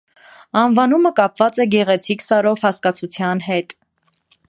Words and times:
Անվանումը 0.61 1.11
կապված 1.19 1.61
է 1.65 1.69
«գեղեցիկ 1.75 2.27
սարով» 2.31 2.67
հասկացության 2.67 3.47
հետ։ 3.51 3.81